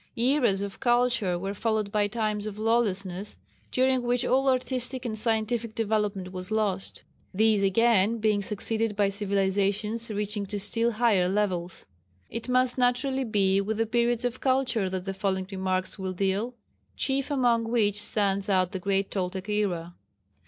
Eras 0.15 0.63
of 0.63 0.79
culture 0.79 1.37
were 1.37 1.53
followed 1.53 1.91
by 1.91 2.07
times 2.07 2.47
of 2.47 2.57
lawlessness, 2.57 3.37
during 3.71 4.01
which 4.01 4.25
all 4.25 4.49
artistic 4.49 5.05
and 5.05 5.15
scientific 5.15 5.75
development 5.75 6.31
was 6.33 6.49
lost, 6.49 7.03
these 7.35 7.61
again 7.61 8.17
being 8.17 8.41
succeeded 8.41 8.95
by 8.95 9.09
civilizations 9.09 10.09
reaching 10.09 10.43
to 10.47 10.59
still 10.59 10.93
higher 10.93 11.29
levels. 11.29 11.85
It 12.31 12.49
must 12.49 12.79
naturally 12.79 13.25
be 13.25 13.61
with 13.61 13.77
the 13.77 13.85
periods 13.85 14.25
of 14.25 14.39
culture 14.41 14.89
that 14.89 15.05
the 15.05 15.13
following 15.13 15.45
remarks 15.51 15.99
will 15.99 16.13
deal, 16.13 16.55
chief 16.95 17.29
among 17.29 17.69
which 17.69 18.01
stands 18.01 18.49
out 18.49 18.71
the 18.71 18.79
great 18.79 19.11
Toltec 19.11 19.49
era. 19.49 19.93